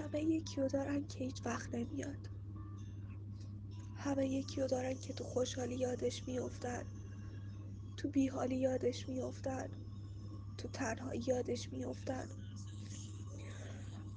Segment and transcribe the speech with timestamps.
[0.00, 2.30] همه یکیو دارن که هیچ وقت نمیاد.
[3.96, 6.84] همه یکیو دارن که تو خوشحالی یادش میافتن.
[7.96, 9.68] تو بیحالی یادش میافتن.
[10.58, 12.28] تو تنهایی یادش میافتن.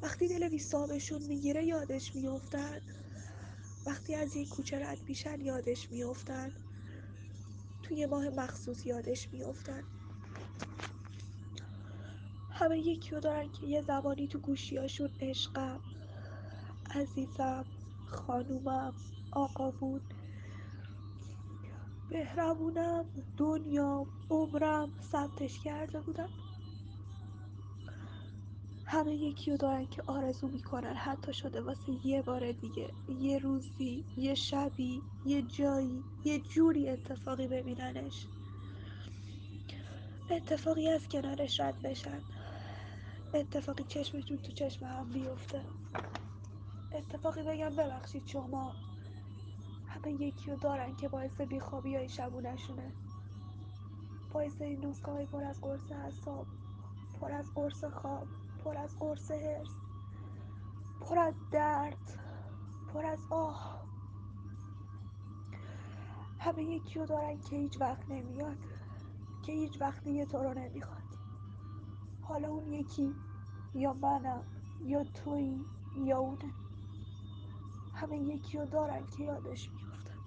[0.01, 2.81] وقتی دل بیصابشون می‌گیره یادش میافتن.
[3.85, 6.53] وقتی از یه کوچه رد میشن یادش میافتن.
[7.83, 9.83] تو یه ماه مخصوص یادش میافتن.
[12.55, 15.79] همه یکیو دارن که یه زبانی تو گوشیاشون عشقم
[16.95, 17.65] عزیزم
[18.05, 18.93] خانومم
[19.31, 20.01] آقامون.
[22.11, 23.05] مهربونم
[23.37, 26.27] دنیام عمرم ثبتش کرده بودن.
[28.85, 34.35] همه یکیو دارن که آرزو می‌کنن حتی شده واسه یه بار دیگه یه روزی یه
[34.35, 38.27] شبی یه جایی یه جوری اتفاقی ببیننش.
[40.29, 42.23] اتفاقی از کنارش رد بشن.
[43.33, 45.61] اتفاقی چشمشون تو چشم هم بیفته.
[46.91, 48.73] اتفاقی بگم ببخشید شما.
[49.87, 52.91] همه یکیو دارن که باعث بیخوابی های شبونشونه
[54.33, 56.47] باعث این روزگاهی پر از قرص حساب
[57.21, 58.27] پر از قرص خواب
[58.63, 59.69] پر از قرص حرس
[61.01, 62.19] پر از درد
[62.93, 63.83] پر از آه.
[66.39, 68.57] همه یکیو دارن که هیچ وقت نمیاد
[69.45, 71.12] که هیچ وقت دیگه تو رو نمی‌خواد.
[72.33, 73.15] حالا اون یکی
[73.73, 74.45] یا منم
[74.85, 75.65] یا تویی
[75.95, 76.53] یا اونه.
[77.93, 80.19] همه یکیو دارن که یادش میافتن.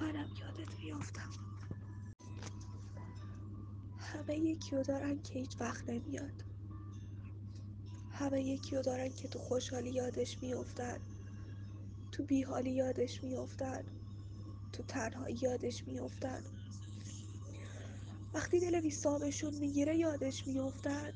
[0.00, 1.30] منم یادت میافتم.
[3.98, 6.44] همه یکیو دارن که هیچ وقت نمیاد.
[8.10, 10.98] همه یکیو دارن که تو خوشحالی یادش میافتن.
[12.12, 13.84] تو بیحالی یادش میافتن.
[14.72, 16.44] تو تنهایی یادش میافتن.
[18.34, 21.12] وقتی دل بیصابشون می‌گیره یادش میافتن.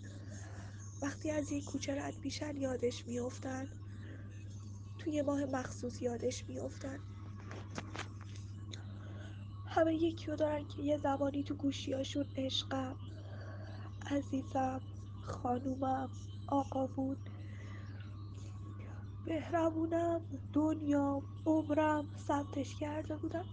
[1.03, 3.69] وقتی از یه کوچه رد میشن یادش میافتن.
[4.99, 7.01] تو یه ماه مخصوص یادش میافتن.
[9.67, 12.97] همه یکیو دارن که یه زبانی تو گوشیاشون عشقم
[14.11, 14.81] عزیزم
[15.23, 16.11] خانومم
[16.47, 17.17] آقامون
[19.27, 20.21] مهربونم
[20.53, 23.45] دنیام عمرم ثبتش کرده بودن.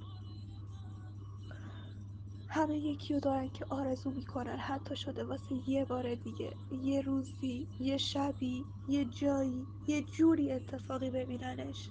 [2.55, 6.53] همه یکیو دارن که آرزو می‌کنن حتی شده واسه یه بار دیگه.
[6.71, 11.89] یه روزی یه شبی یه جایی یه جوری اتفاقی ببیننش.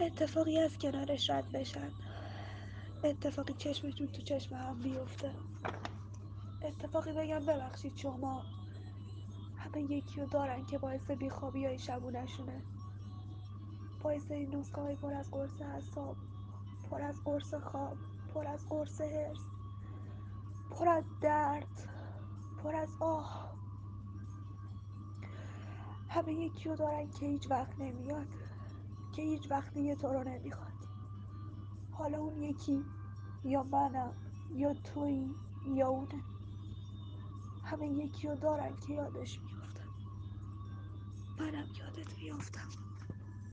[0.00, 1.90] اتفاقی از کنارش رد بشن.
[3.04, 5.30] اتفاقی چشمشون تو چشم هم بیفته.
[6.62, 8.42] اتفاقی بگم ببخشید شما.
[9.56, 12.62] همه یکیو دارن که باعث بیخوابی های شبونشونه
[14.02, 16.16] باعث این روزگاهی پر از قرص حساب
[16.90, 17.96] پر از قرص خواب.
[18.34, 19.38] پر از قرص حرس
[20.70, 21.88] پر از درد
[22.62, 23.52] پر از آه.
[26.08, 28.26] همه یکیو دارن که هیچ وقت نمیاد
[29.12, 30.72] که هیچ وقت دیگه تو رو نمی‌خواد
[31.90, 32.84] حالا اون یکی
[33.44, 34.12] یا منم
[34.54, 35.34] یا تویی
[35.66, 36.22] یا اونه
[37.64, 39.88] همه یکیو دارن که یادش میافتن
[41.38, 42.91] منم یادت میافتم.